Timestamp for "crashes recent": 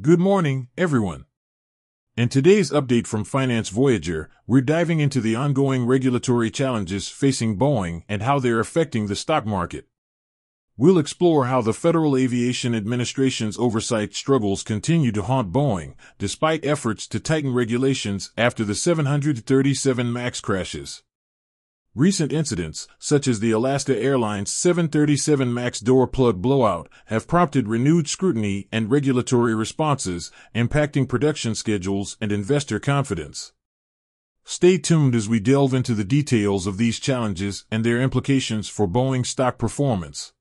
20.40-22.32